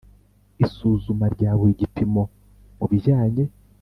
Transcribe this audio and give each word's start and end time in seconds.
Isuzuma 0.63 1.25
rya 1.35 1.51
buri 1.57 1.71
gipimo 1.81 2.23
mu 2.77 2.85
bijyanye 2.91 3.43